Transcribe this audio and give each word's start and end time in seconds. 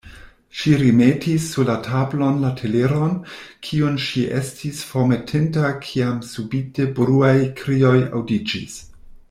Ŝi 0.59 0.71
remetis 0.83 1.43
sur 1.49 1.67
la 1.71 1.75
tablon 1.87 2.39
la 2.45 2.51
teleron, 2.61 3.13
kiun 3.67 4.01
ŝi 4.07 4.25
estis 4.39 4.81
formetinta, 4.93 5.69
kiam 5.85 6.19
subite 6.33 6.91
bruaj 7.01 7.35
krioj 7.63 7.97
aŭdiĝis. 8.07 8.81